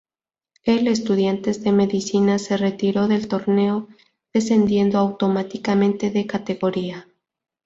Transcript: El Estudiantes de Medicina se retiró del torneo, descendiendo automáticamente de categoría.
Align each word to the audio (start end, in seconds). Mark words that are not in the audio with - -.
El 0.63 0.87
Estudiantes 0.87 1.61
de 1.63 1.71
Medicina 1.71 2.39
se 2.39 2.57
retiró 2.57 3.07
del 3.07 3.27
torneo, 3.27 3.87
descendiendo 4.33 4.97
automáticamente 4.97 6.09
de 6.09 6.25
categoría. 6.25 7.05